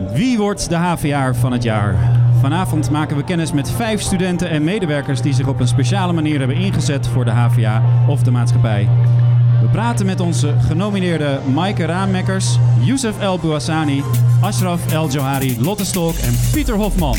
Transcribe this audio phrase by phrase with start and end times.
[0.00, 1.94] Wie wordt de HVA van het jaar?
[2.40, 6.38] Vanavond maken we kennis met vijf studenten en medewerkers die zich op een speciale manier
[6.38, 8.88] hebben ingezet voor de HVA of de maatschappij.
[9.60, 14.02] We praten met onze genomineerde Maaike Raammekkers, Youssef El Bouassani,
[14.40, 17.18] Ashraf El Johari, Lotte Stolk en Pieter Hofman.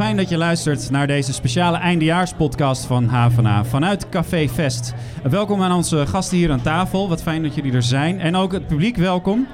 [0.00, 4.94] Fijn dat je luistert naar deze speciale eindejaarspodcast van HVA vanuit Café Vest.
[5.30, 7.08] Welkom aan onze gasten hier aan tafel.
[7.08, 8.20] Wat fijn dat jullie er zijn.
[8.20, 9.46] En ook het publiek welkom.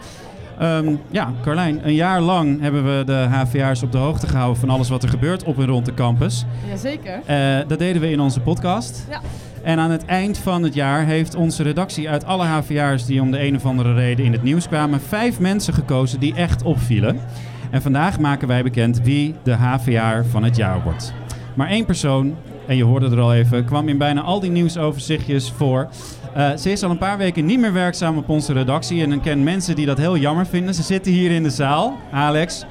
[0.59, 4.71] Ehm, ja, Carlijn, een jaar lang hebben we de HVA'ers op de hoogte gehouden van
[4.71, 6.45] alles wat er gebeurt op en rond de campus.
[6.69, 7.21] Jazeker.
[7.27, 9.07] Eh dat deden we in onze podcast.
[9.11, 9.21] Ja.
[9.63, 13.31] En aan het eind van het jaar heeft onze redactie uit alle HVA'ers die om
[13.31, 17.21] de een of andere reden in het nieuws kwamen, vijf mensen gekozen die echt opvielen.
[17.71, 21.13] En vandaag maken wij bekend wie de HVA van het jaar wordt.
[21.55, 25.53] Maar één persoon, en je hoorde er al even, kwam in bijna al die nieuwsoverzichtjes
[25.57, 25.89] voor.
[26.35, 29.23] Eh, ze is al een paar weken niet meer werkzaam op onze redactie en ik
[29.23, 30.75] ken mensen die dat heel jammer vinden.
[30.75, 31.97] Ze zitten hier in de zaal.
[32.13, 32.65] Alex,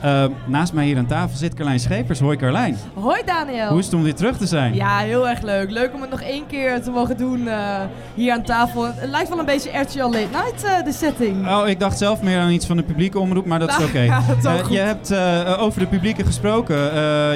[0.00, 2.20] eh, naast mij hier aan tafel zit Carlijn Schepers.
[2.20, 2.76] Hoi Carlijn.
[2.94, 3.68] Hoi Daniel.
[3.68, 4.74] Hoe is het om weer terug te zijn?
[4.74, 5.70] Ja, heel erg leuk.
[5.70, 7.80] Leuk om het nog één keer te mogen doen eh,
[8.14, 8.84] hier aan tafel.
[8.84, 11.48] Het lijkt wel een beetje RTL Late Night, eh, de setting.
[11.48, 13.88] Oh, ik dacht zelf meer aan iets van de publieke omroep, maar dat is Nou,
[13.88, 14.00] oké.
[14.38, 15.14] is ook Eh, je hebt
[15.58, 16.76] over de publieke gesproken.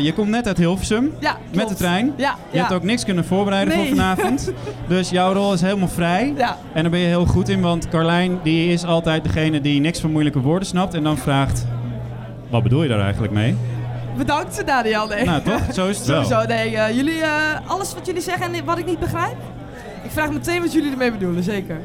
[0.02, 2.12] Je komt net uit Hilversum Ja, met de trein.
[2.16, 3.86] Ja, Je hebt ook niks kunnen voorbereiden Nee.
[3.86, 4.52] voor vanavond.
[4.88, 6.34] Dus jouw rol is helemaal vrij.
[6.36, 9.80] Ja, En daar ben je heel goed in, want Carlijn die is altijd degene die
[9.80, 11.66] niks van moeilijke woorden snapt en dan vraagt...
[12.50, 13.56] Wat bedoel je daar eigenlijk mee?
[14.16, 15.06] bedankt Daniel.
[15.06, 15.24] Nee.
[15.24, 15.60] Nou toch?
[15.72, 16.24] Zo is het wel.
[16.24, 16.76] Sowieso, nee.
[16.76, 19.36] eh, jullie, eh, alles wat jullie zeggen en wat ik niet begrijp?
[20.04, 21.80] Ik vraag meteen wat jullie ermee bedoelen, zeker.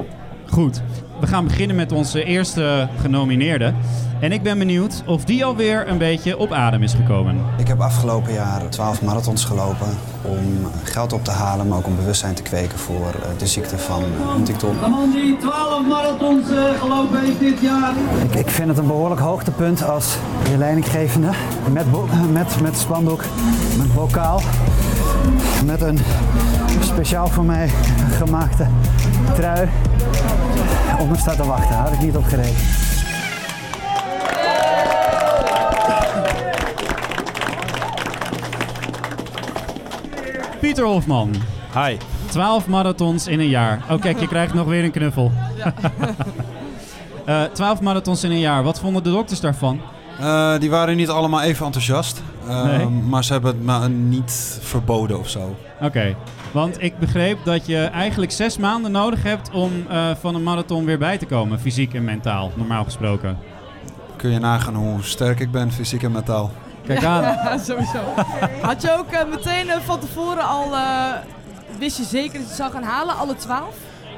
[0.47, 0.81] Goed.
[1.19, 3.73] We gaan beginnen met onze eerste genomineerde.
[4.19, 7.37] En ik ben benieuwd of die alweer een beetje op adem is gekomen.
[7.57, 9.87] Ik heb afgelopen jaar 12 marathons gelopen
[10.21, 13.77] om geld op te halen, maar ook om bewustzijn te kweken voor eh, de ziekte
[13.77, 14.75] van eh, Huntington.
[14.83, 17.93] De man die 12 marathons eh, gelopen heeft dit jaar.
[18.23, 20.17] Ik, ik vind het een behoorlijk hoogtepunt als
[20.49, 21.29] je leidinggevende
[21.71, 21.85] met,
[22.31, 23.23] met, met spandoek,
[23.77, 24.41] met bokaal,
[25.65, 25.99] met een
[26.79, 27.69] speciaal voor mij
[28.17, 28.67] gemaakte
[29.35, 29.69] trui
[31.05, 31.75] op me staat te wachten.
[31.75, 32.55] Had ik niet op gereden.
[40.59, 41.35] Pieter Hofman.
[41.73, 41.97] Hi.
[42.29, 43.81] 12 marathons in een jaar.
[43.89, 45.31] Oh kijk, je krijgt nog weer een knuffel.
[47.25, 48.63] Eh 12 marathons in een jaar.
[48.63, 49.81] Wat vonden de dokters daarvan?
[50.19, 52.21] Eh, die waren niet allemaal even enthousiast.
[52.47, 52.85] Eh, Nee.
[52.87, 55.55] Maar ze hebben het me niet verboden of zo.
[55.81, 56.15] Oké,
[56.51, 60.85] want ik begreep dat je eigenlijk zes maanden nodig hebt om eh, van een marathon
[60.85, 61.59] weer bij te komen.
[61.59, 63.37] Fysiek en mentaal, normaal gesproken.
[64.15, 66.51] Kun je nagaan hoe sterk ik ben, fysiek en mentaal.
[66.87, 67.21] Kijk aan.
[67.45, 67.99] Ja, sowieso.
[68.61, 70.73] Had je ook eh, meteen eh, van tevoren al...
[70.73, 71.11] eh,
[71.79, 73.63] wist je zeker dat je het zou gaan halen, alle 12?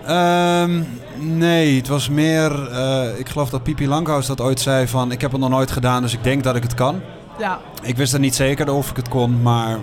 [0.06, 0.84] Ehm,
[1.20, 2.70] nee, het was meer...
[2.72, 5.12] eh, ik geloof dat Pipi Langhaus dat ooit zei van...
[5.12, 7.02] Ik heb het nog nooit gedaan, dus ik denk dat ik het kan.
[7.40, 9.78] Ja, Ik wist er niet zeker of ik het kon, maar...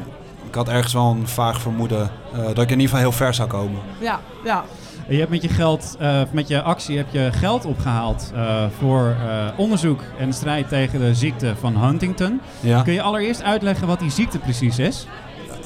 [0.48, 3.34] Ik had ergens wel een vaag vermoeden eh, dat ik in ieder geval heel ver
[3.34, 3.80] zou komen.
[4.00, 4.64] ja, ja.
[5.08, 9.16] Je hebt met je geld, eh, met je actie heb je geld opgehaald eh, voor
[9.28, 12.40] eh, onderzoek en strijd tegen de ziekte van Huntington.
[12.60, 12.82] Ja.
[12.82, 15.06] Kun je allereerst uitleggen wat die ziekte precies is?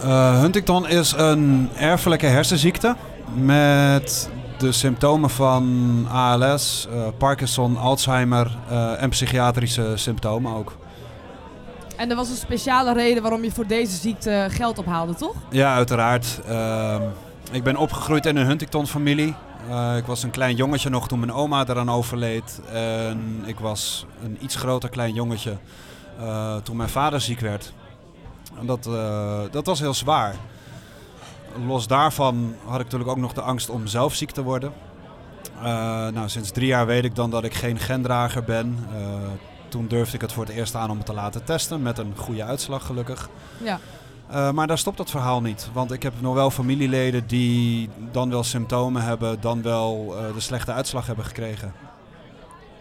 [0.03, 2.97] Eh, Huntington is een erfelijke hersenziekte
[3.35, 10.77] met de symptomen van ALS, eh, Parkinson, Alzheimer eh, en psychiatrische symptomen ook.
[11.99, 15.35] En er was een speciale reden waarom je voor deze ziekte geld ophaalde, toch?
[15.51, 16.41] Ja, uiteraard.
[16.47, 17.03] Ehm,
[17.51, 19.35] ik ben opgegroeid in een Huntington-familie.
[19.69, 22.61] Eh, ik was een klein jongetje nog toen mijn oma eraan overleed.
[22.73, 25.57] En ik was een iets groter klein jongetje
[26.19, 27.73] eh, toen mijn vader ziek werd.
[28.59, 30.35] En dat, eh, dat was heel zwaar.
[31.67, 34.73] Los daarvan had ik natuurlijk ook nog de angst om zelf ziek te worden.
[36.13, 38.79] Nou, sinds drie jaar weet ik dan dat ik geen gendrager ben.
[39.69, 42.13] Toen durfde ik het voor het eerst aan om het te laten testen, met een
[42.17, 43.29] goede uitslag gelukkig.
[43.63, 43.79] Ja.
[44.31, 45.69] Eh, maar daar stopt het verhaal niet.
[45.73, 50.41] Want ik heb nog wel familieleden die dan wel symptomen hebben, dan wel eh, de
[50.41, 51.73] slechte uitslag hebben gekregen.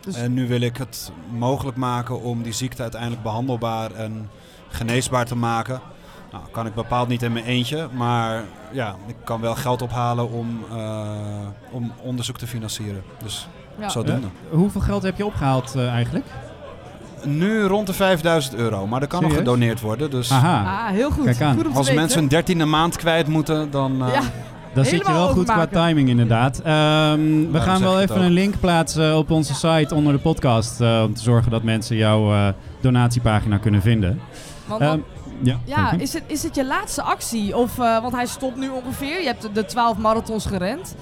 [0.01, 4.29] Dus- En nu wil ik het mogelijk maken om die ziekte uiteindelijk behandelbaar en
[4.67, 5.81] geneesbaar te maken.
[6.31, 10.31] Nou, kan ik bepaald niet in mijn eentje, maar ja, ik kan wel geld ophalen
[10.31, 13.03] om, eh, om onderzoek te financieren.
[13.23, 13.47] Dus
[13.79, 13.89] Ja.
[13.89, 14.27] zodoende.
[14.49, 16.25] Hoeveel geld heb je opgehaald eh, eigenlijk?
[17.23, 20.09] Nu rond de 5000 euro, maar er kan nog gedoneerd worden.
[20.11, 20.85] Dus Aha.
[20.87, 21.23] Ah, heel goed.
[21.25, 21.55] Kijk aan.
[21.55, 21.95] Goed als weten.
[21.95, 24.21] mensen een dertiende maand kwijt moeten, dan, eh, Ja.
[24.73, 26.57] Dat zit je wel goed qua timing inderdaad.
[26.59, 26.65] Ehm,
[27.21, 30.81] we Daarom gaan wel even een link plaatsen op onze site onder de podcast.
[30.81, 32.47] eh, om te zorgen dat mensen jouw eh,
[32.81, 34.21] donatiepagina kunnen vinden.
[34.65, 35.03] Want, Ehm, want-
[35.41, 37.57] ja, ja, is het, is het je laatste actie?
[37.57, 39.19] Of, eh, want hij stopt nu ongeveer.
[39.19, 40.95] Je hebt de 12 marathons gerend.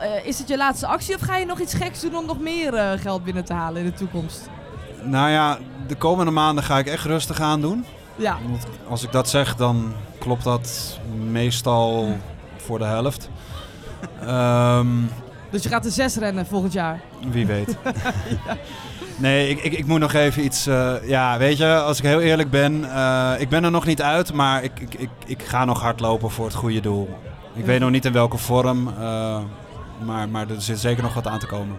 [0.00, 2.40] Eh, is het je laatste actie of ga je nog iets geks doen om nog
[2.40, 4.48] meer eh, geld binnen te halen in de toekomst?
[5.04, 7.84] Nou ja, de komende maanden ga ik echt rustig aan doen.
[8.16, 10.98] Ja, Want als ik dat zeg, dan klopt dat
[11.30, 12.16] meestal
[12.56, 13.28] voor de helft.
[14.20, 14.86] Ehm,
[15.50, 17.00] dus je gaat de 6 rennen volgend jaar.
[17.30, 17.76] wie weet.
[19.16, 20.66] Nee, ik, ik, ik moet nog even iets...
[20.66, 22.94] eh, ja, weet je, als ik heel eerlijk ben...
[22.94, 26.30] eh, ik ben er nog niet uit, maar ik, ik, ik, ik ga nog hardlopen
[26.30, 27.08] voor het goede doel.
[27.54, 29.38] Ik weet nog niet in welke vorm, eh,
[30.04, 31.76] maar, maar er zit zeker nog wat aan te komen.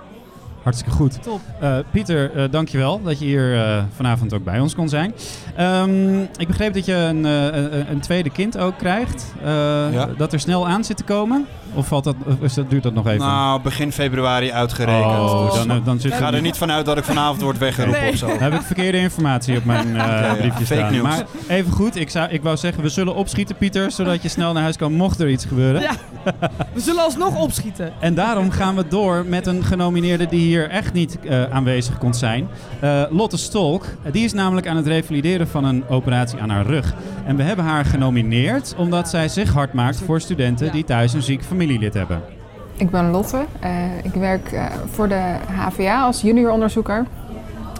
[0.63, 1.24] Hartstikke goed.
[1.24, 1.39] Top.
[1.60, 5.13] Eh, Pieter, eh, dankjewel dat je hier eh, vanavond ook bij ons kon zijn.
[5.56, 9.33] Ehm, ik begreep dat je een, eh, een, tweede kind ook krijgt.
[9.44, 9.51] Eh,
[9.94, 10.07] Ja.
[10.18, 11.45] Dat er snel aan zit te komen?
[11.74, 13.19] Of, valt dat, of is dat, duurt dat nog even?
[13.19, 15.04] Nou, begin februari uitgerekend.
[15.06, 18.01] oh, dus dan, dan zit ik ga er niet vanuit dat ik vanavond word weggeroepen
[18.01, 18.12] Nee.
[18.12, 18.27] of zo.
[18.27, 20.33] Dan heb ik verkeerde informatie op mijn eh, ja.
[20.33, 20.92] briefje Fake staan.
[20.92, 21.04] news.
[21.04, 24.54] Maar even goed, ik, zou, ik wou zeggen, we zullen opschieten, Pieter, zodat je snel
[24.54, 25.81] naar huis kan mocht er iets gebeuren.
[25.81, 25.92] Ja.
[26.74, 27.94] We zullen alsnog opschieten.
[28.00, 32.13] En daarom gaan we door met een genomineerde die hier echt niet eh, aanwezig kon
[32.13, 32.47] zijn.
[32.79, 33.85] Eh, Lotte Stolk.
[34.11, 36.94] Die is namelijk aan het revalideren van een operatie aan haar rug.
[37.25, 41.21] En we hebben haar genomineerd omdat zij zich hard maakt voor studenten die thuis een
[41.21, 42.21] ziek familielid hebben.
[42.77, 43.45] Ik ben Lotte.
[43.59, 43.71] Eh,
[44.03, 44.55] ik werk
[44.91, 47.06] voor de HVA als junioronderzoeker.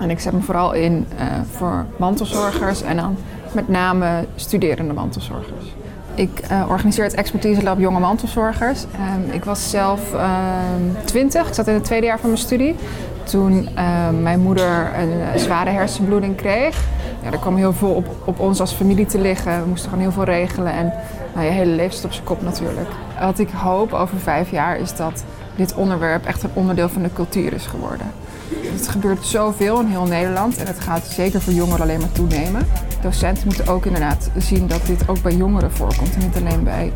[0.02, 1.06] En ik zet me vooral in
[1.52, 3.18] voor mantelzorgers en dan
[3.54, 5.66] met name studerende mantelzorgers.
[6.16, 8.86] Ik eh, organiseer het Expertise Lab Jonge Mantelzorgers.
[8.94, 12.76] Ehm, ik was zelf ehm 20, ik zat in het tweede jaar van mijn studie.
[13.24, 16.84] Toen ehm, mijn moeder een eh, zware hersenbloeding kreeg.
[17.24, 19.62] Ja, er kwam heel veel op, op ons als familie te liggen.
[19.62, 20.94] We moesten gewoon heel veel regelen en
[21.34, 22.90] nou, je hele leven op zijn kop natuurlijk.
[23.20, 25.24] Wat ik hoop over vijf jaar is dat
[25.56, 28.12] dit onderwerp echt een onderdeel van de cultuur is geworden.
[28.56, 32.68] Het gebeurt zoveel in heel Nederland en het gaat zeker voor jongeren alleen maar toenemen.
[33.02, 36.92] Docenten moeten ook inderdaad zien dat dit ook bij jongeren voorkomt en niet alleen bij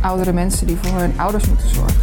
[0.00, 2.00] oudere mensen die voor hun ouders moeten zorgen.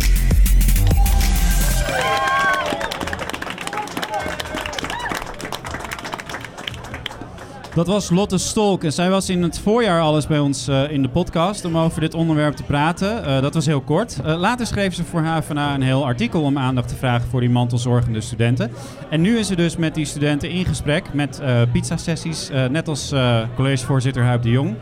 [7.75, 8.83] Dat was Lotte Stolk.
[8.83, 12.01] En zij was in het voorjaar alles bij ons eh, in de podcast om over
[12.01, 13.25] dit onderwerp te praten.
[13.25, 14.19] Eh, dat was heel kort.
[14.25, 17.49] Eh, later schreef ze voor HVA een heel artikel om aandacht te vragen voor die
[17.49, 18.71] mantelzorgende studenten.
[19.09, 21.41] En nu is ze dus met die studenten in gesprek met
[21.71, 23.13] pizza-sessies, net als
[23.55, 24.75] collegevoorzitter Huip de Jong.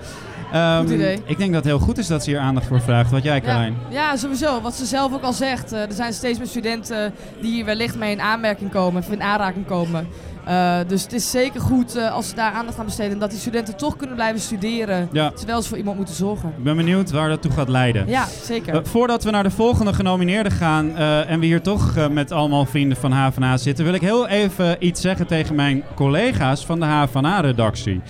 [0.80, 1.20] Goed idee.
[1.26, 3.12] Ik denk dat het heel goed is dat ze hier aandacht voor vraagt.
[3.12, 3.78] Wat jij, Carlijn?
[3.90, 4.62] ja, sowieso.
[4.62, 5.72] Wat ze zelf ook al zegt.
[5.72, 9.66] er zijn steeds meer studenten die hier wellicht mee in aanmerking komen, of in aanraking
[9.66, 10.08] komen.
[10.46, 13.12] Eh, dus het is zeker goed eh, als ze daar aandacht aan besteden.
[13.12, 15.10] En dat die studenten toch kunnen blijven studeren.
[15.12, 16.50] Ja, Terwijl ze voor iemand moeten zorgen.
[16.58, 18.08] ik ben benieuwd waar dat toe gaat leiden.
[18.08, 18.74] Ja, zeker.
[18.74, 22.98] Eh, voordat we naar de volgende genomineerden gaan en we hier toch met allemaal vrienden
[22.98, 28.02] van HVA zitten, wil ik heel even iets zeggen tegen mijn collega's van de HVA-redactie.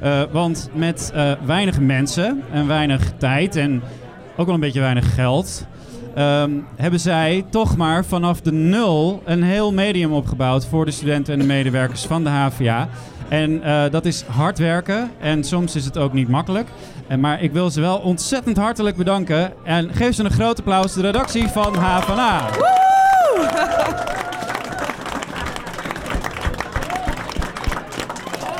[0.00, 1.12] Eh, want met
[1.44, 3.82] weinig mensen en weinig tijd en
[4.36, 5.66] ook wel een beetje weinig geld,
[6.14, 11.32] ehm, hebben zij toch maar vanaf de nul een heel medium opgebouwd voor de studenten
[11.32, 12.88] en de medewerkers van de HVA.
[13.28, 16.68] En eh, dat is hard werken en soms is het ook niet makkelijk.
[17.06, 19.52] En, maar ik wil ze wel ontzettend hartelijk bedanken.
[19.64, 22.48] En geef ze een groot applaus, de redactie van HVA.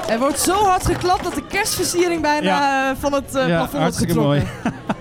[0.09, 3.83] Er wordt zo hard geklapt dat de kerstversiering bijna eh, van het eh, Ja, plafond
[3.83, 4.43] wordt getrokken.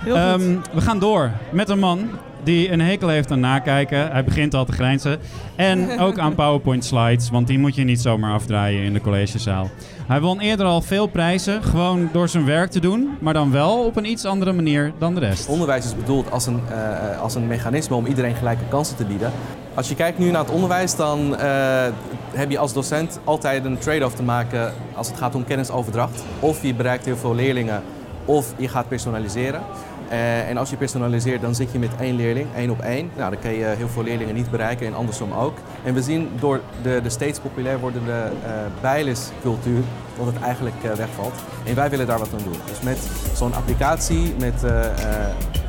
[0.00, 0.42] Heel goed.
[0.42, 2.08] Ehm, we gaan door met een man
[2.42, 4.10] die een hekel heeft aan nakijken.
[4.10, 5.18] Hij begint al te grijnzen.
[5.56, 9.70] En ook aan PowerPoint slides, want die moet je niet zomaar afdraaien in de collegezaal.
[10.06, 13.84] Hij won eerder al veel prijzen, gewoon door zijn werk te doen, maar dan wel
[13.84, 15.48] op een iets andere manier dan de rest.
[15.48, 19.32] Onderwijs is bedoeld als een, eh, als een mechanisme om iedereen gelijke kansen te bieden.
[19.74, 21.86] Als je kijkt nu naar het onderwijs, dan eh,
[22.32, 26.24] heb je als docent altijd een trade-off te maken als het gaat om kennisoverdracht.
[26.40, 27.82] Of je bereikt heel veel leerlingen,
[28.30, 29.60] of je gaat personaliseren.
[30.08, 33.10] Eh, en als je personaliseert, dan zit je met één leerling, één op één.
[33.16, 35.58] Nou, dan kan je heel veel leerlingen niet bereiken en andersom ook.
[35.84, 39.82] En we zien door de, de steeds populair wordende uh, bijlescultuur
[40.16, 41.34] dat het eigenlijk uh, wegvalt.
[41.64, 42.58] En wij willen daar wat aan doen.
[42.66, 42.98] Dus met
[43.34, 44.64] zo'n applicatie, met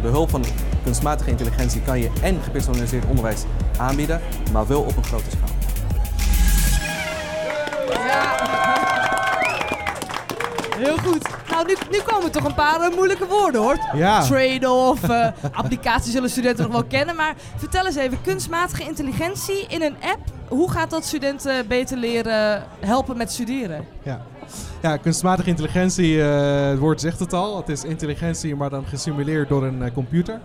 [0.02, 0.44] behulp van
[0.84, 3.44] kunstmatige intelligentie, kan je en gepersonaliseerd onderwijs
[3.78, 5.61] aanbieden, maar wel op een grote schaal.
[10.82, 11.28] Heel goed.
[11.50, 13.78] Nou, nu, nu komen toch een paar eh, moeilijke woorden hoor.
[13.94, 14.24] Ja.
[14.24, 17.16] Trade-off, eh, applicatie zullen studenten nog wel kennen.
[17.16, 20.20] Maar vertel eens even, kunstmatige intelligentie in een app.
[20.48, 23.86] Hoe gaat dat studenten beter leren helpen met studeren?
[24.04, 24.22] Ja.
[24.82, 27.58] ja, kunstmatige intelligentie, eh, het woord zegt het al.
[27.58, 30.40] Het is intelligentie, maar dan gesimuleerd door een computer.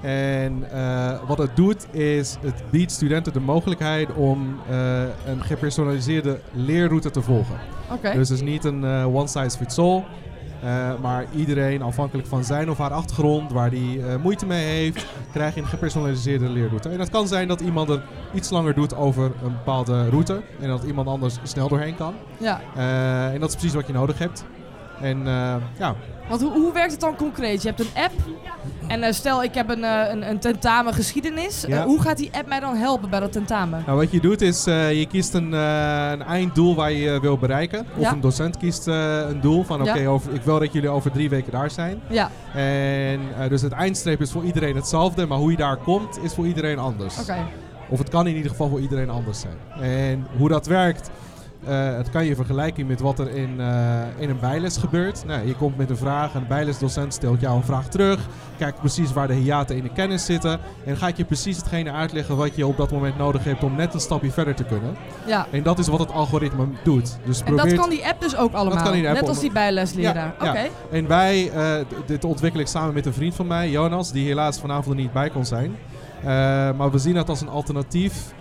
[0.00, 6.40] En eh, wat het doet, is het biedt studenten de mogelijkheid om eh, een gepersonaliseerde
[6.52, 7.56] leerroute te volgen.
[8.02, 10.04] Dus het is niet een eh, one size fits all.
[11.02, 15.66] maar iedereen, afhankelijk van zijn of haar achtergrond, waar die moeite mee heeft, krijgt een
[15.66, 16.88] gepersonaliseerde leerroute.
[16.88, 18.02] En het kan zijn dat iemand er
[18.34, 22.14] iets langer doet over een bepaalde route en dat iemand anders snel doorheen kan.
[22.38, 22.60] Ja.
[23.32, 24.44] En dat is precies wat je nodig hebt.
[25.00, 25.94] En eh, ja,
[26.28, 27.62] Want hoe, hoe werkt het dan concreet?
[27.62, 28.12] Je hebt een app.
[28.86, 31.64] En eh, stel, ik heb een, eh, een, een tentamen geschiedenis.
[31.68, 31.84] Ja.
[31.84, 33.82] Hoe gaat die app mij dan helpen bij dat tentamen?
[33.86, 37.86] nou, wat je doet is, je kiest een, een einddoel waar je wil bereiken.
[37.96, 38.12] Of Ja.
[38.12, 40.18] een docent kiest een doel van, oké, Ja.
[40.32, 42.00] ik wil dat jullie over drie weken daar zijn.
[42.08, 46.34] Ja, En dus het eindstreep is voor iedereen hetzelfde, maar hoe je daar komt is
[46.34, 47.20] voor iedereen anders.
[47.20, 47.36] oké.
[47.88, 49.56] Of het kan in ieder geval voor iedereen anders zijn.
[49.80, 51.10] En hoe dat werkt,
[51.66, 55.24] eh het kan je vergelijken met wat er in, eh, in een bijles gebeurt.
[55.26, 58.20] Nou, je komt met een vraag, een bijlesdocent stelt jou een vraag terug.
[58.58, 60.58] Kijkt precies waar de hiaten in de kennis zitten.
[60.84, 63.94] En gaat je precies hetgene uitleggen wat je op dat moment nodig hebt om net
[63.94, 64.96] een stapje verder te kunnen.
[65.26, 65.46] Ja.
[65.50, 67.18] En dat is wat het algoritme doet.
[67.24, 67.70] Dus En probeert...
[67.70, 68.82] dat kan die app dus ook allemaal?
[68.84, 70.34] kan die app Net als die bijlesleraar?
[70.40, 70.58] Ja, Oké.
[70.58, 70.66] ja.
[70.90, 71.50] En wij,
[71.88, 75.02] d- dit ontwikkel ik samen met een vriend van mij, Jonas, die helaas vanavond er
[75.02, 75.76] niet bij kon zijn.
[76.76, 78.32] Maar we zien dat als een alternatief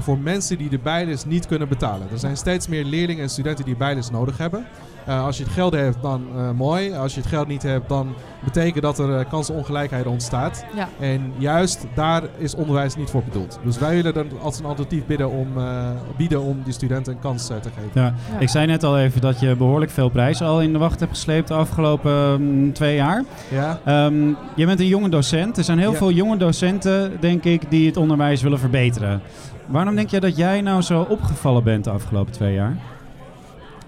[0.00, 2.06] voor mensen die de bijles niet kunnen betalen.
[2.12, 4.66] Er zijn steeds meer leerlingen en studenten die bijles nodig hebben.
[5.06, 6.92] Eh, als je het geld hebt, dan eh, mooi.
[6.94, 10.64] Als je het geld niet hebt, dan betekent dat er eh, kansenongelijkheid ontstaat.
[10.74, 10.88] Ja.
[11.00, 13.58] En juist daar is onderwijs niet voor bedoeld.
[13.64, 17.18] Dus wij willen dan als een alternatief bieden om, eh, bieden om die studenten een
[17.18, 17.90] kans te geven.
[17.92, 18.02] Ja.
[18.04, 18.38] Ja.
[18.38, 21.12] Ik zei net al even dat je behoorlijk veel prijzen al in de wacht hebt
[21.12, 23.24] gesleept de afgelopen mm, twee jaar.
[23.50, 23.78] Ja?
[23.84, 25.56] Ehm, je bent een jonge docent.
[25.58, 25.96] Er zijn heel Ja.
[25.98, 29.20] veel jonge docenten, denk ik, die het onderwijs willen verbeteren.
[29.66, 32.76] Waarom denk jij dat jij nou zo opgevallen bent de afgelopen twee jaar?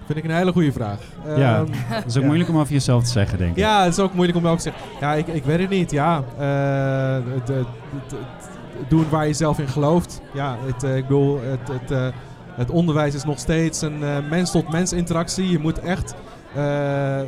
[0.07, 0.97] Vind ik een hele goede vraag.
[1.37, 2.27] Ja, Ehm, Dat is ook ja.
[2.27, 3.57] moeilijk om over jezelf te zeggen, denk ik.
[3.57, 4.81] Ja, het is ook moeilijk om ook te zeggen.
[4.99, 5.91] Ja, ik, ik weet het niet.
[5.91, 7.57] Ja, eh, het, het,
[8.07, 8.19] het-
[8.79, 10.21] het doen waar je zelf in gelooft.
[10.33, 12.07] Ja, het, eh, ik bedoel, het, het, eh,
[12.51, 15.49] het onderwijs is nog steeds een eh, mens-tot-mens interactie.
[15.49, 16.17] Je moet echt, eh,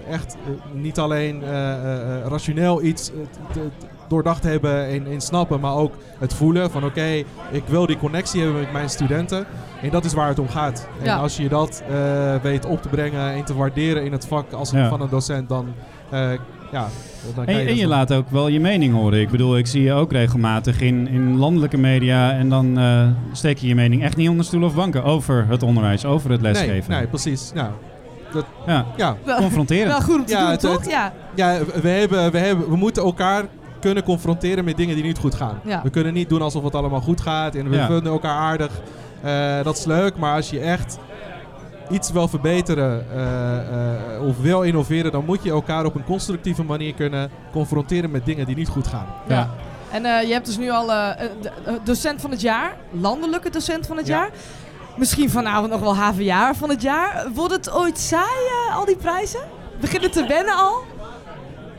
[0.10, 3.62] echt eh, niet alleen eh, eh, eh, rationeel iets eh,
[4.08, 7.06] doordacht hebben en, en snappen, maar ook het voelen van oké,
[7.52, 9.46] ik wil die connectie hebben met mijn studenten.
[9.82, 10.88] En dat is waar het om gaat.
[11.00, 11.16] En Ja.
[11.18, 14.72] als je dat eh, weet op te brengen en te waarderen in het vak als
[14.72, 14.90] Ja.
[14.90, 15.68] van een docent, dan,
[16.10, 16.32] eh,
[16.72, 16.88] ja,
[17.36, 19.20] dan En, je en je laat ook wel je mening horen.
[19.20, 23.58] Ik bedoel, ik zie je ook regelmatig in, in landelijke media en dan eh, steek
[23.58, 26.90] je je mening echt niet onder stoel of banken over het onderwijs, over het lesgeven.
[26.92, 27.52] Nee, nee, precies.
[27.54, 27.70] Nou,
[28.66, 29.88] Ja, ja, Wel, confronterend.
[29.92, 30.78] wel goed om te Ja, doen, het- toch?
[30.80, 31.14] het- ja.
[31.36, 33.44] ja we, hebben, we, hebben, we moeten elkaar
[33.80, 35.60] kunnen confronteren met dingen die niet goed gaan.
[35.64, 35.82] Ja.
[35.84, 37.86] We kunnen niet doen alsof het allemaal goed gaat en we Ja.
[37.88, 38.72] vinden elkaar aardig.
[39.22, 40.98] Eh, dat is leuk, maar als je echt
[41.90, 43.58] iets wil verbeteren eh,
[44.16, 48.26] eh, of wil innoveren, dan moet je elkaar op een constructieve manier kunnen confronteren met
[48.26, 49.06] dingen die niet goed gaan.
[49.28, 49.36] Ja.
[49.36, 49.50] Ja.
[49.92, 50.92] En eh, je hebt dus nu al
[51.84, 54.18] docent van het jaar, landelijke docent van het Ja.
[54.18, 54.30] jaar.
[55.00, 57.28] Misschien vanavond nog wel HVA van het jaar.
[57.34, 59.40] Wordt het ooit saai, eh, al die prijzen?
[59.80, 60.84] Begint het te wennen al?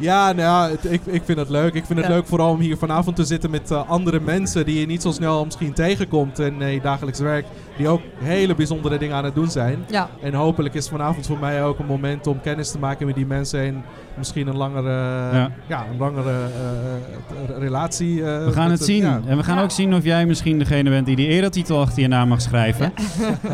[0.00, 1.75] Ja, nou ja, het- ik, ik vind het leuk.
[1.75, 2.14] Ik vind het Ja.
[2.14, 5.11] leuk vooral om hier vanavond te zitten met eh, andere mensen die je niet zo
[5.11, 7.47] snel misschien tegenkomt in eh, je dagelijks werk.
[7.76, 9.85] Die ook hele bijzondere dingen aan het doen zijn.
[9.90, 10.09] Ja.
[10.23, 13.26] En hopelijk is vanavond voor mij ook een moment om kennis te maken met die
[13.26, 13.85] mensen en
[14.19, 14.90] misschien een langere,
[15.33, 15.50] ja.
[15.69, 15.85] Ja.
[15.92, 18.25] een langere eh, relatie.
[18.25, 19.02] eh, We gaan het zien.
[19.02, 19.21] ja.
[19.26, 19.62] En we gaan Ja.
[19.62, 22.92] ook zien of jij misschien degene bent die die eretitel achter je naam mag schrijven.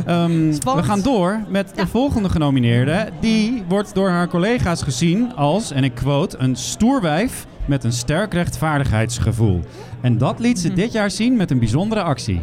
[0.07, 3.09] Ehm, we gaan door met de volgende genomineerde.
[3.21, 8.33] Die wordt door haar collega's gezien als, en ik quote, een stoerwijf met een sterk
[8.33, 9.61] rechtvaardigheidsgevoel.
[10.01, 12.43] En dat liet ze dit jaar zien met een bijzondere actie.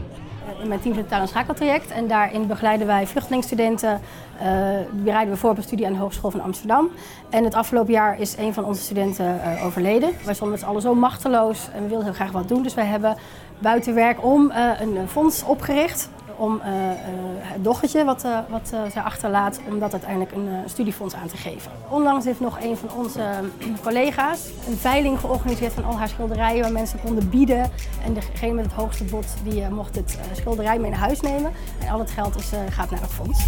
[0.61, 3.99] In mijn team zit taal- en schakeltraject en daarin begeleiden wij vluchtelingsstudenten.
[4.39, 4.49] eh,
[4.91, 6.89] die bereiden we voor op een studie aan de Hogeschool van Amsterdam.
[7.29, 10.09] En het afgelopen jaar is een van onze studenten eh, overleden.
[10.25, 12.63] Wij stonden met z'n allen zo machteloos en we wilden heel graag wat doen.
[12.63, 13.17] Dus wij hebben
[13.59, 16.97] buiten werk om eh, een fonds opgericht om eh, eh,
[17.39, 21.37] het dochtertje wat, eh, wat zij achterlaat, om dat uiteindelijk een eh, studiefonds aan te
[21.37, 21.71] geven.
[21.89, 26.61] Onlangs heeft nog een van onze eh, collega's een veiling georganiseerd van al haar schilderijen
[26.61, 27.71] waar mensen konden bieden.
[28.05, 31.51] En degene met het hoogste bod die mocht het eh, schilderij mee naar huis nemen.
[31.79, 33.39] En al het geld is, eh, gaat naar het fonds.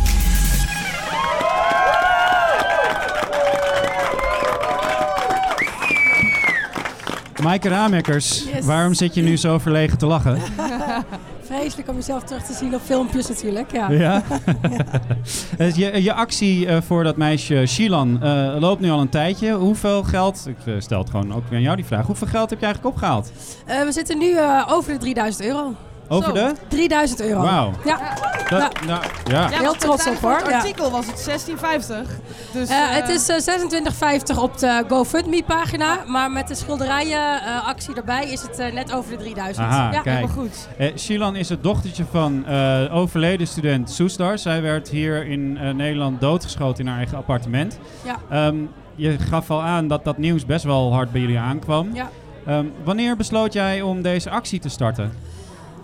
[7.43, 8.65] Maaike Ramekkers, Yes.
[8.65, 10.37] waarom zit je nu zo verlegen te lachen?
[11.45, 13.71] Vreselijk om jezelf terug te zien op filmpjes natuurlijk.
[13.71, 13.91] Ja.
[13.91, 14.23] Ja?
[15.57, 19.53] Dus je, je actie eh, voor dat meisje Shilan eh, loopt nu al een tijdje.
[19.53, 22.59] Hoeveel geld, ik eh, stel het gewoon ook aan jou die vraag, hoeveel geld heb
[22.59, 23.31] je eigenlijk opgehaald?
[23.65, 24.35] Eh, we zitten nu
[24.67, 25.73] over de 3000 euro.
[26.07, 26.53] Over Zo, de?
[26.67, 27.41] 3000 euro.
[27.41, 27.71] Wauw.
[27.85, 27.99] Ja.
[28.49, 28.85] Dat, Ja.
[28.85, 29.49] nou, ja.
[29.49, 30.35] Heel trots op, hoor.
[30.37, 30.55] Het Ja.
[30.57, 32.07] artikel was het 1650.
[32.53, 35.97] Dus, Eh, eh, het is eh, 26,50 op de GoFundMe-pagina.
[36.07, 39.65] Maar met de schilderijen-actie erbij is het eh, net over de 3000.
[39.67, 40.27] Aha, ja, kijk.
[40.77, 44.37] Eh, Shilan is het dochtertje van eh, overleden student Soestar.
[44.37, 47.79] Zij werd hier in eh, Nederland doodgeschoten in haar eigen appartement.
[48.03, 48.15] Ja.
[48.29, 48.55] Ehm,
[48.95, 51.89] je gaf al aan dat dat nieuws best wel hard bij jullie aankwam.
[51.93, 52.09] Ja.
[52.45, 55.11] Ehm, wanneer besloot jij om deze actie te starten?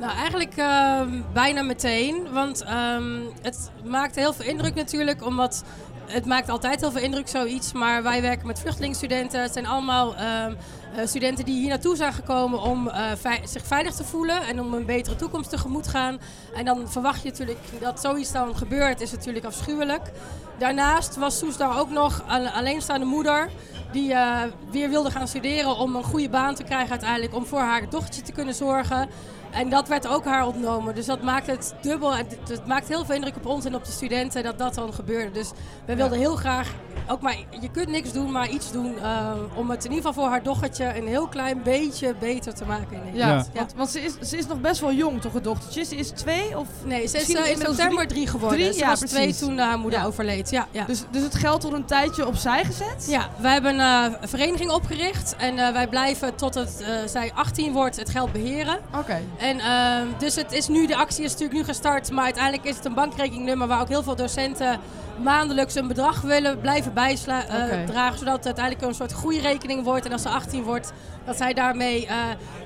[0.01, 2.31] Nou, eigenlijk ehm, bijna meteen.
[2.31, 5.63] Want ehm, het maakt heel veel indruk natuurlijk, omdat
[6.05, 7.73] het maakt altijd heel veel indruk zoiets.
[7.73, 9.41] Maar wij werken met vluchtelingsstudenten.
[9.41, 10.53] Het zijn allemaal ehm,
[10.95, 13.11] eh, studenten die hier naartoe zijn gekomen om eh,
[13.43, 16.19] zich veilig te voelen en om een betere toekomst tegemoet gaan.
[16.55, 20.11] En dan verwacht je natuurlijk dat zoiets dan gebeurt, is natuurlijk afschuwelijk.
[20.57, 23.49] Daarnaast was Soes daar ook nog een alleenstaande moeder
[23.91, 24.41] die eh,
[24.71, 28.21] weer wilde gaan studeren om een goede baan te krijgen uiteindelijk, om voor haar dochtertje
[28.21, 29.09] te kunnen zorgen.
[29.51, 30.95] En dat werd ook haar ontnomen.
[30.95, 32.15] Dus dat maakt het dubbel.
[32.15, 34.93] En het, maakt heel veel indruk op ons en op de studenten dat dat dan
[34.93, 35.31] gebeurde.
[35.31, 35.49] Dus
[35.85, 36.69] we wilden heel graag,
[37.07, 40.23] ook maar, je kunt niks doen, maar iets doen eh, om het in ieder geval
[40.23, 43.01] voor haar dochtertje een heel klein beetje beter te maken.
[43.05, 43.45] In Ja.
[43.53, 45.83] Want, want ze, is, ze is nog best wel jong, toch, het dochtertje?
[45.83, 46.57] Ze is twee?
[46.57, 48.59] Of Nee, ze is eh, in september drie geworden.
[48.59, 48.73] Drie?
[48.73, 49.37] Ze Ja, was precies.
[49.37, 50.05] twee toen haar moeder Ja.
[50.05, 50.49] overleed.
[50.49, 50.83] Ja, ja.
[50.85, 53.05] Dus, dus het geld al een tijdje opzij gezet?
[53.09, 57.31] Ja, wij hebben eh, een vereniging opgericht en eh, wij blijven tot het, eh, zij
[57.35, 58.79] 18 wordt het geld beheren.
[58.97, 59.21] Oké.
[59.41, 62.75] En ehm, dus het is nu, de actie is natuurlijk nu gestart, maar uiteindelijk is
[62.75, 64.79] het een bankrekeningnummer waar ook heel veel docenten
[65.23, 67.81] maandelijks een bedrag willen blijven bijdragen,
[68.11, 68.17] Oké.
[68.17, 70.05] zodat het uiteindelijk een soort groeirekening wordt.
[70.05, 70.93] En als ze 18 wordt,
[71.25, 72.15] dat zij daarmee eh,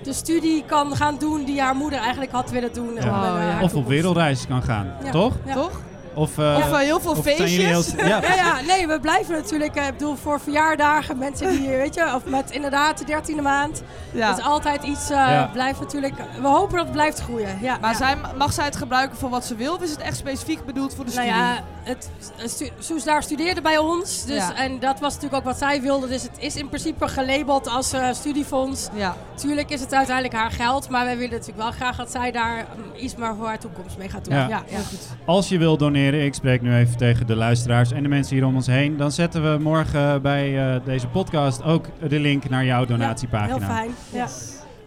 [0.03, 2.94] de studie kan gaan doen die haar moeder eigenlijk had willen doen.
[2.94, 3.01] Ja.
[3.01, 5.12] eh, haar Of op wereldreis kan gaan, Ja.
[5.12, 5.34] toch?
[5.46, 5.53] Ja.
[5.53, 5.82] Toch?
[6.15, 7.95] Of, eh, Of, eh, heel veel of zijn jullie feestjes.
[7.95, 11.67] heel- ja, Ja, ja, nee, we blijven natuurlijk, eh, ik bedoel, voor verjaardagen, mensen die,
[11.69, 13.81] weet je, of met inderdaad de dertiende maand.
[14.12, 14.27] Ja.
[14.29, 15.50] Dat is altijd iets, eh Ja.
[15.53, 17.57] blijft natuurlijk, we hopen dat het blijft groeien.
[17.62, 17.98] Ja, Maar ja.
[17.98, 19.74] zij, mag zij het gebruiken voor wat ze wil?
[19.74, 21.43] Of is het echt specifiek bedoeld voor de Nou studie?
[21.43, 22.10] ja, het,
[22.46, 24.25] stu- Soes daar studeerde bij ons.
[24.25, 24.56] Dus, Ja.
[24.56, 26.08] En dat was natuurlijk ook wat zij wilde.
[26.08, 28.88] Dus het is in principe gelabeld als eh, studiefonds.
[28.94, 29.15] Ja.
[29.36, 30.89] Tuurlijk is het uiteindelijk haar geld.
[30.89, 33.98] Maar wij willen natuurlijk wel graag dat zij daar mm, iets maar voor haar toekomst
[33.98, 34.34] mee gaat doen.
[34.34, 34.48] Ja.
[34.48, 34.77] Ja, ja.
[35.25, 38.46] Als je wilt doneren, ik spreek nu even tegen de luisteraars en de mensen hier
[38.46, 42.65] om ons heen, dan zetten we morgen bij eh, deze podcast ook de link naar
[42.65, 43.58] jouw donatiepagina.
[43.58, 43.91] Heel fijn.
[44.12, 44.28] Ja.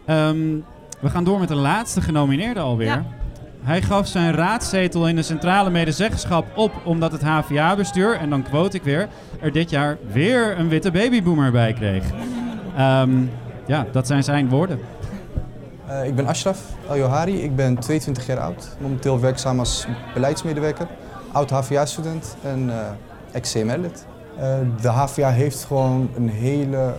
[0.06, 0.56] Ehm,
[1.00, 3.04] we gaan door met de laatste genomineerde alweer.
[3.62, 8.76] Hij gaf zijn raadszetel in de centrale medezeggenschap op omdat het HVA-bestuur, en dan quote
[8.76, 9.08] ik weer,
[9.40, 12.04] er dit jaar weer een witte babyboomer bij kreeg.
[12.76, 13.10] Ehm,
[13.66, 14.80] ja, dat zijn zijn woorden.
[15.86, 20.86] Eh, ik ben Ashraf El-Johari, ik ben 22 jaar oud, momenteel werkzaam als beleidsmedewerker,
[21.32, 22.76] oud HVA-student en eh
[23.32, 24.06] ex-CMR-lid.
[24.38, 26.92] Eh, de HVA heeft gewoon een hele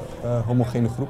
[0.45, 1.10] homogene groep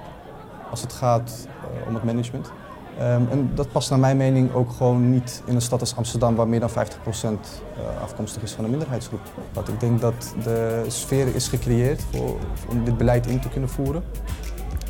[0.69, 1.47] als het gaat
[1.87, 2.51] om het management.
[2.99, 6.35] Ehm, en dat past naar mijn mening ook gewoon niet in een stad als Amsterdam
[6.35, 9.21] waar meer dan 50% eh, afkomstig is van een minderheidsgroep.
[9.53, 12.37] Want ik denk dat de sfeer is gecreëerd voor,
[12.69, 14.03] om dit beleid in te kunnen voeren.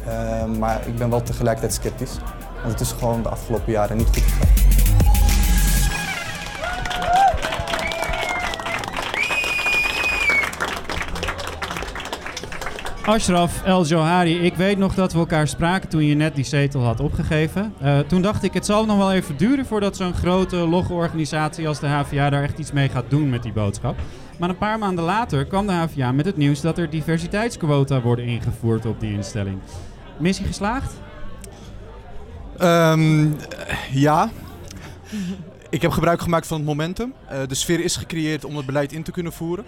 [0.05, 2.17] Ehm, maar ik ben wel tegelijkertijd sceptisch.
[2.61, 4.68] Want het is gewoon de afgelopen jaren niet goed.
[13.09, 16.83] Ashraf El Johari, ik weet nog dat we elkaar spraken toen je net die zetel
[16.83, 17.73] had opgegeven.
[17.81, 21.67] Eh, toen dacht ik, het zal nog wel even duren voordat zo'n grote logge organisatie
[21.67, 23.99] als de HVA daar echt iets mee gaat doen met die boodschap.
[24.39, 28.25] Maar een paar maanden later kwam de HVA met het nieuws dat er diversiteitsquota worden
[28.25, 29.59] ingevoerd op die instelling.
[30.17, 30.93] Missie geslaagd?
[32.57, 33.27] Ehm,
[33.91, 34.29] ja.
[35.69, 37.13] Ik heb gebruik gemaakt van het momentum.
[37.27, 39.65] Eh, de sfeer is gecreëerd om het beleid in te kunnen voeren.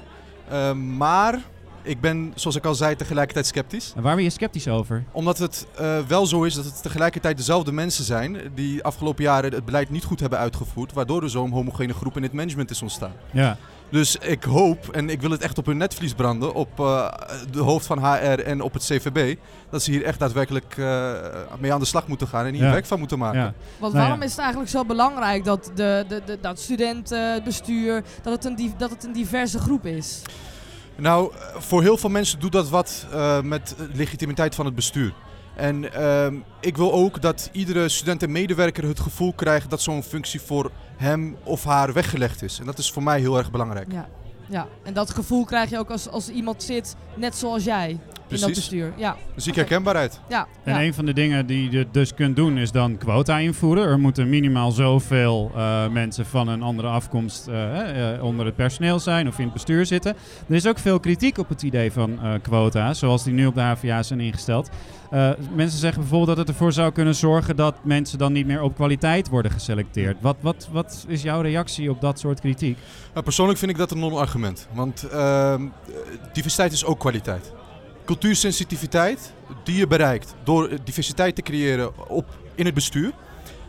[0.49, 1.39] Ehm, maar
[1.83, 3.93] ik ben, zoals ik al zei, tegelijkertijd sceptisch.
[3.95, 5.03] En waar ben je sceptisch over?
[5.11, 9.53] Omdat het eh, wel zo is dat het tegelijkertijd dezelfde mensen zijn die afgelopen jaren
[9.53, 12.81] het beleid niet goed hebben uitgevoerd, waardoor er zo'n homogene groep in het management is
[12.81, 13.13] ontstaan.
[13.31, 13.57] Ja.
[13.89, 17.07] Dus ik hoop, en ik wil het echt op hun netvlies branden, op eh,
[17.51, 19.35] de hoofd van HR en op het CVB,
[19.69, 21.13] dat ze hier echt daadwerkelijk eh,
[21.59, 22.71] mee aan de slag moeten gaan en hier Ja.
[22.71, 23.39] werk van moeten maken.
[23.39, 23.53] Ja.
[23.79, 23.99] Want Nou ja.
[24.01, 28.73] waarom is het eigenlijk zo belangrijk dat de, de, de, dat studentenbestuur, dat het, een,
[28.77, 30.21] dat het een diverse groep is?
[31.01, 35.13] Nou, voor heel veel mensen doet dat wat eh, met legitimiteit van het bestuur.
[35.55, 40.03] En ehm, ik wil ook dat iedere student en medewerker het gevoel krijgt dat zo'n
[40.03, 42.59] functie voor hem of haar weggelegd is.
[42.59, 43.91] En dat is voor mij heel erg belangrijk.
[43.91, 44.07] Ja.
[44.47, 47.99] ja, en dat gevoel krijg je ook als, als iemand zit net zoals jij.
[48.39, 48.55] Precies.
[48.55, 48.93] bestuur.
[48.95, 49.15] Ja.
[49.35, 50.19] Muziek herkenbaarheid.
[50.29, 50.47] Ja.
[50.63, 50.83] En ja.
[50.83, 53.87] een van de dingen die je dus kunt doen is dan quota invoeren.
[53.87, 58.99] Er moeten minimaal zoveel eh, mensen van een andere afkomst eh, eh, onder het personeel
[58.99, 60.15] zijn of in het bestuur zitten.
[60.47, 63.55] Er is ook veel kritiek op het idee van eh, quota, zoals die nu op
[63.55, 64.69] de HVA zijn ingesteld.
[65.11, 68.61] Eh, mensen zeggen bijvoorbeeld dat het ervoor zou kunnen zorgen dat mensen dan niet meer
[68.61, 70.17] op kwaliteit worden geselecteerd.
[70.21, 72.77] Wat, wat, wat is jouw reactie op dat soort kritiek?
[73.11, 74.67] Nou, persoonlijk vind ik dat een non-argument.
[74.73, 75.65] Want ehm,
[76.33, 77.51] diversiteit is ook kwaliteit.
[78.11, 83.11] Cultuursensitiviteit die je bereikt door diversiteit te creëren op, in het bestuur,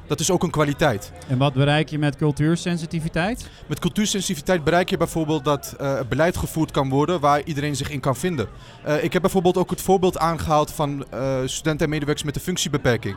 [0.07, 1.13] dat is ook een kwaliteit.
[1.29, 3.51] En wat bereik je met cultuursensitiviteit?
[3.67, 8.01] Met cultuursensitiviteit bereik je bijvoorbeeld dat eh, beleid gevoerd kan worden waar iedereen zich in
[8.01, 8.49] kan vinden.
[8.85, 12.43] Eh, ik heb bijvoorbeeld ook het voorbeeld aangehaald van eh, studenten en medewerkers met een
[12.43, 13.17] functiebeperking.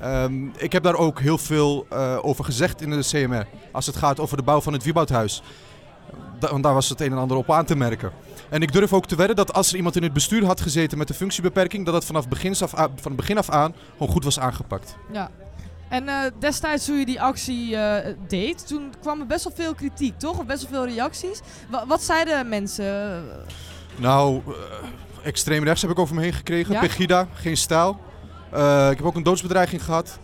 [0.00, 1.86] Ehm, ik heb daar ook heel veel
[2.22, 3.46] over gezegd in de CMR.
[3.72, 5.42] Als het gaat over de bouw van het Wieboudhuis.
[6.38, 8.12] Da- want daar was het een en ander op aan te merken.
[8.50, 10.98] En ik durf ook te wedden dat als er iemand in het bestuur had gezeten
[10.98, 14.08] met een functiebeperking, dat dat vanaf begins af aan, van het begin af aan gewoon
[14.12, 14.96] goed was aangepakt.
[15.12, 15.30] Ja.
[15.88, 19.74] En eh, destijds toen je die actie eh, deed, toen kwam er best wel veel
[19.74, 20.38] kritiek, toch?
[20.38, 21.40] Of best wel veel reacties.
[21.70, 23.24] Wa- wat zeiden mensen?
[23.96, 24.52] Nou, eh,
[25.26, 26.72] extreem rechts heb ik over me heen gekregen.
[26.74, 26.80] Ja?
[26.80, 27.98] Pegida, geen stijl.
[28.90, 30.18] Ik heb ook een doodsbedreiging gehad.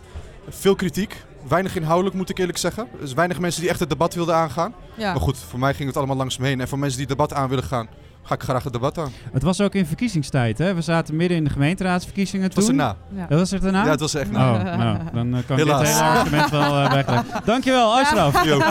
[0.49, 1.23] Veel kritiek.
[1.47, 2.87] Weinig inhoudelijk, moet ik eerlijk zeggen.
[2.99, 4.73] Dus weinig mensen die echt het debat wilden aangaan.
[4.97, 5.11] Ja.
[5.11, 6.61] Maar goed, voor mij ging het allemaal langs me heen.
[6.61, 7.87] En voor mensen die het debat aan willen gaan,
[8.27, 9.11] ga ik graag het debat aan.
[9.31, 10.73] Het was ook in verkiezingstijd, hè?
[10.73, 12.59] We zaten midden in de gemeenteraadsverkiezingen toen.
[12.59, 12.95] was erna.
[13.15, 13.25] Ja.
[13.29, 13.83] Dat was het erna?
[13.83, 14.53] Ja, het was er echt na.
[14.53, 15.79] Oh, nou, dan eh, kan ik Helaas.
[15.79, 17.25] dit hele argument wel wegleggen.
[17.45, 18.45] Dankjewel, Ashraf.
[18.45, 18.59] Jo.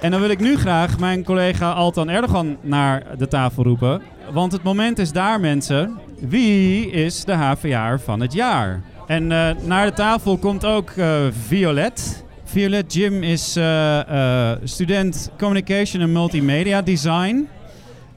[0.00, 4.02] En dan wil ik nu graag mijn collega Altan Erdogan naar de tafel roepen.
[4.32, 5.98] Want het moment is daar, mensen.
[6.20, 8.82] Wie is de HVA van het jaar?
[9.06, 11.16] En eh, naar de tafel komt ook eh,
[11.46, 12.24] Violet.
[12.50, 14.00] Violet Jim is eh,
[14.52, 17.48] eh, student Communication en Multimedia Design.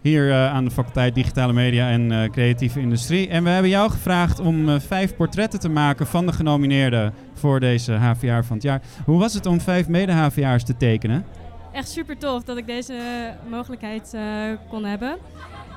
[0.01, 3.27] Hier eh, aan de faculteit Digitale Media en Creatieve Industrie.
[3.27, 7.91] En we hebben jou gevraagd om vijf portretten te maken van de genomineerden voor deze
[7.91, 8.81] HVA van het jaar.
[9.05, 11.25] Hoe was het om vijf mede-HVA'ers te tekenen?
[11.71, 12.95] echt super tof dat ik deze
[13.49, 14.15] mogelijkheid
[14.69, 15.17] kon hebben.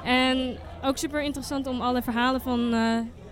[0.05, 2.75] En ook super interessant om alle verhalen van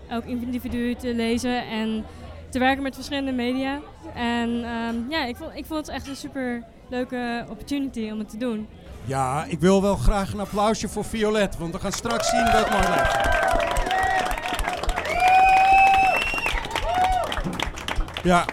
[0.09, 2.05] elk individu te lezen en
[2.49, 3.81] te werken met verschillende media.
[4.13, 8.29] En ehm, ja, ik vond, ik vond het echt een super leuke opportunity om het
[8.29, 8.67] te doen.
[9.05, 12.69] Ja, ik wil wel graag een applausje voor Violet, want we gaan straks zien dat
[12.69, 13.33] lijkt.
[18.23, 18.45] Ja,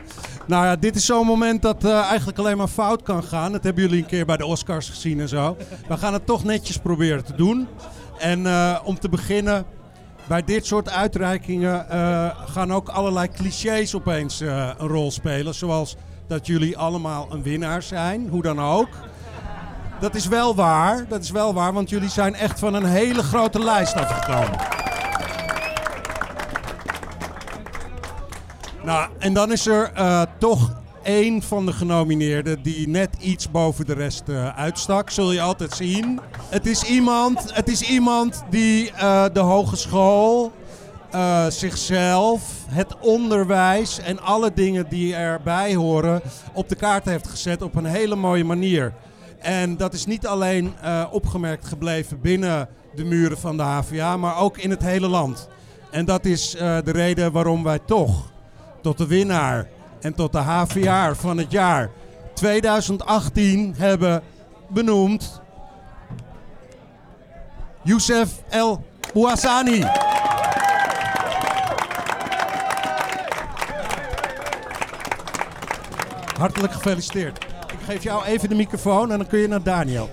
[0.46, 3.52] nou ja, dit is zo'n moment dat eh, eigenlijk alleen maar fout kan gaan.
[3.52, 5.56] Dat hebben jullie een keer bij de Oscars gezien en zo.
[5.88, 7.68] We gaan het toch netjes proberen te doen.
[8.18, 9.64] En eh, om te beginnen,
[10.26, 15.54] bij dit soort uitreikingen eh, gaan ook allerlei clichés opeens eh, een rol spelen.
[15.54, 18.88] Zoals dat jullie allemaal een winnaar zijn, hoe dan ook.
[20.00, 23.22] Dat is wel waar, dat is wel waar, want jullie zijn echt van een hele
[23.22, 24.58] grote lijst afgekomen.
[28.84, 33.86] Nou, en dan is er eh, toch één van de genomineerden die net iets boven
[33.86, 35.10] de rest eh, uitstak.
[35.10, 36.20] Zul je altijd zien.
[36.48, 40.52] Het is iemand, het is iemand die eh, de hogeschool,
[41.10, 46.20] eh, zichzelf, het onderwijs en alle dingen die erbij horen
[46.52, 48.92] op de kaart heeft gezet op een hele mooie manier.
[49.38, 50.74] En dat is niet alleen
[51.10, 55.48] opgemerkt gebleven binnen de muren van de HVA, maar ook in het hele land.
[55.90, 58.30] En dat is de reden waarom wij toch
[58.82, 59.68] tot de winnaar
[60.02, 61.90] en tot de HVA van het jaar
[62.34, 64.22] 2018 hebben
[64.68, 65.40] benoemd
[67.82, 69.84] Youssef El Bouassani.
[76.38, 77.44] Hartelijk gefeliciteerd.
[77.72, 80.10] Ik geef jou even de microfoon en dan kun je naar Daniel.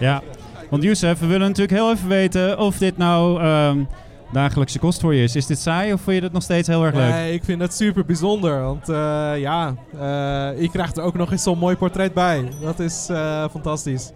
[0.00, 0.22] Ja,
[0.70, 3.84] want Youssef, we willen natuurlijk heel even weten of dit nou ehm,
[4.32, 5.36] dagelijkse kost voor je is.
[5.36, 7.10] Is dit saai of vind je dat nog steeds heel erg leuk?
[7.10, 8.62] Nee, ik vind het super bijzonder.
[8.62, 12.48] Want eh, ja, eh, je krijgt er ook nog eens zo'n mooi portret bij.
[12.60, 14.12] Dat is eh, fantastisch.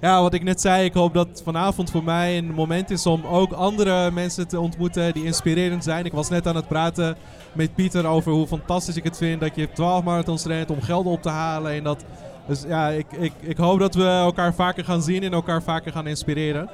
[0.00, 3.26] Ja, wat ik net zei, ik hoop dat vanavond voor mij een moment is om
[3.26, 6.04] ook andere mensen te ontmoeten die inspirerend zijn.
[6.04, 7.16] Ik was net aan het praten
[7.52, 11.06] met Pieter over hoe fantastisch ik het vind dat je 12 marathons rent om geld
[11.06, 11.72] op te halen.
[11.72, 12.04] En dat,
[12.46, 15.92] dus ja, ik, ik, ik hoop dat we elkaar vaker gaan zien en elkaar vaker
[15.92, 16.70] gaan inspireren.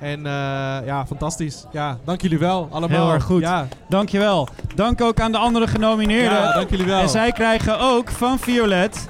[0.00, 0.32] En eh,
[0.86, 1.64] ja, fantastisch.
[1.72, 3.04] Ja, dank jullie wel allemaal.
[3.04, 3.40] Heel erg goed.
[3.40, 3.66] Ja.
[3.88, 4.48] Dankjewel.
[4.74, 6.38] Dank ook aan de andere genomineerden.
[6.38, 7.00] Ja, dank jullie wel.
[7.00, 9.08] En zij krijgen ook van Violet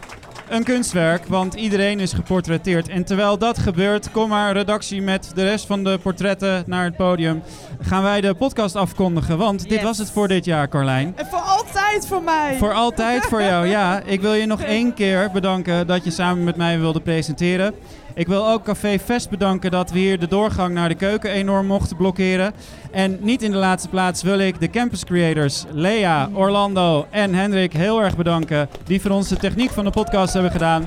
[0.49, 2.89] een kunstwerk, want iedereen is geportretteerd.
[2.89, 6.97] En terwijl dat gebeurt, kom maar redactie met de rest van de portretten naar het
[6.97, 7.43] podium.
[7.81, 11.13] Gaan wij de podcast afkondigen, want dit was het voor dit jaar, Carlijn.
[11.17, 12.57] En voor altijd voor mij.
[12.59, 14.01] Voor altijd voor jou, ja.
[14.05, 17.75] Ik wil je nog één keer bedanken dat je samen met mij wilde presenteren.
[18.19, 21.67] Ik wil ook Café Vest bedanken dat we hier de doorgang naar de keuken enorm
[21.67, 22.53] mochten blokkeren.
[22.91, 27.73] En niet in de laatste plaats wil ik de campus creators Lea, Orlando en Hendrik
[27.73, 28.69] heel erg bedanken.
[28.85, 30.87] Die voor ons de techniek van de podcast hebben gedaan.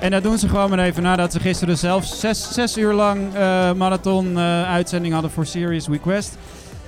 [0.00, 2.04] En dat doen ze gewoon maar even nadat ze gisteren zelf
[2.50, 6.36] zes, uur lang eh, marathon eh, uitzending hadden voor Serious Request.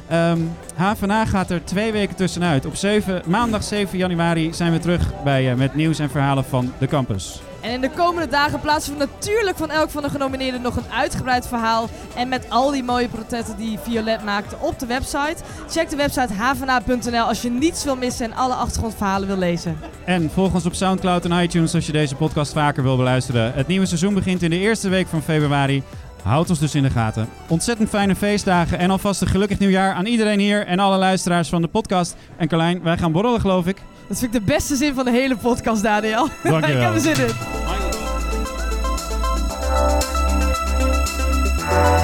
[0.08, 0.38] Ehm
[0.74, 2.66] HVA gaat er twee weken tussenuit.
[2.66, 6.86] Op 7, maandag 7 januari zijn we terug bij met nieuws en verhalen van de
[6.86, 7.40] campus.
[7.62, 10.92] En in de komende dagen plaatsen we natuurlijk van elk van de genomineerden nog een
[10.92, 11.88] uitgebreid verhaal.
[12.16, 15.37] En met al die mooie portretten die Violet maakte op de website.
[15.70, 19.79] Check de website havana.nl als je niets wil missen en alle achtergrondverhalen wil lezen.
[20.05, 23.53] En volg ons op Soundcloud en iTunes als je deze podcast vaker wil beluisteren.
[23.55, 25.83] Het nieuwe seizoen begint in de eerste week van februari.
[26.22, 27.29] Houd ons dus in de gaten.
[27.48, 31.62] Ontzettend fijne feestdagen en alvast een gelukkig nieuwjaar aan iedereen hier en alle luisteraars van
[31.62, 32.16] de podcast.
[32.37, 33.83] En Carlijn, wij gaan borrelen geloof ik.
[34.12, 36.29] Dat vind ik de beste zin van de hele podcast, Daniel.
[36.42, 36.81] Dank je wel.
[36.81, 37.27] ik heb er zin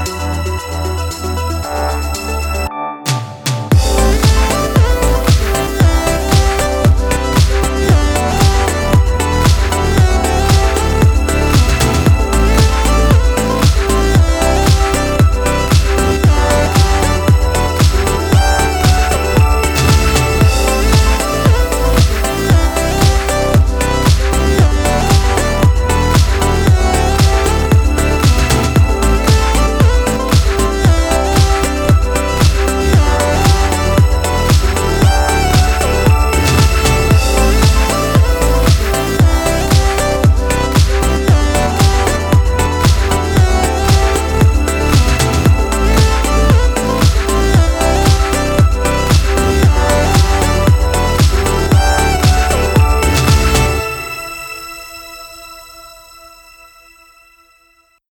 [0.09, 0.18] in.